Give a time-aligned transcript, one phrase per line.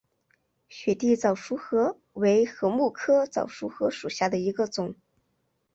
[0.67, 4.95] 雪地早熟禾为禾本科早熟禾属下的一个种。